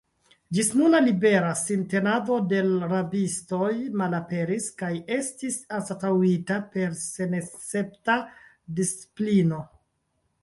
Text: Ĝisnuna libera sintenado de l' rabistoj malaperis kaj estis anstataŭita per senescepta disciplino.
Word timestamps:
Ĝisnuna 0.57 0.99
libera 1.07 1.49
sintenado 1.57 2.37
de 2.53 2.61
l' 2.69 2.87
rabistoj 2.93 3.69
malaperis 4.01 4.65
kaj 4.79 4.89
estis 5.17 5.57
anstataŭita 5.79 6.57
per 6.77 6.95
senescepta 7.03 8.15
disciplino. 8.81 9.61